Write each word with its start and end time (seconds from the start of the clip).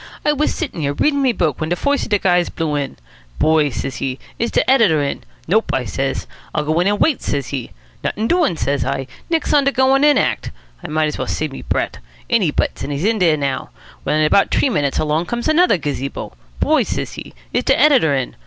"I 0.25 0.33
was 0.33 0.51
sittin' 0.51 0.81
here, 0.81 0.93
readin' 0.93 1.21
me 1.21 1.31
book, 1.31 1.61
when 1.61 1.69
de 1.69 1.75
foist 1.75 2.05
of 2.05 2.09
de 2.09 2.17
guys 2.17 2.49
blew 2.49 2.73
in. 2.73 2.97
'Boy,' 3.37 3.69
says 3.69 3.97
he, 3.97 4.17
'is 4.39 4.49
de 4.49 4.67
editor 4.67 5.03
in?' 5.03 5.21
'Nope,' 5.47 5.75
I 5.75 5.85
says. 5.85 6.25
'I'll 6.55 6.63
go 6.65 6.79
in 6.79 6.87
an' 6.87 6.97
wait,' 6.97 7.21
says 7.21 7.49
he. 7.49 7.69
'Nuttin' 8.03 8.27
doin',' 8.27 8.57
says 8.57 8.83
I. 8.83 9.05
'Nix 9.29 9.53
on 9.53 9.65
de 9.65 9.71
goin' 9.71 10.03
in 10.03 10.17
act.' 10.17 10.49
I 10.83 10.87
might 10.87 11.05
as 11.05 11.19
well 11.19 11.27
have 11.27 11.35
saved 11.35 11.53
me 11.53 11.61
breat'. 11.61 11.99
In 12.29 12.41
he 12.41 12.49
butts, 12.49 12.81
and 12.83 12.91
he's 12.91 13.05
in 13.05 13.19
der 13.19 13.35
now. 13.37 13.69
Well, 14.03 14.15
in 14.15 14.25
about 14.25 14.49
t'ree 14.49 14.71
minutes 14.71 14.97
along 14.97 15.27
comes 15.27 15.47
another 15.47 15.77
gazebo. 15.77 16.33
'Boy,' 16.59 16.81
says 16.81 17.13
he, 17.13 17.35
'is 17.53 17.65
de 17.65 17.79
editor 17.79 18.15
in?' 18.15 18.35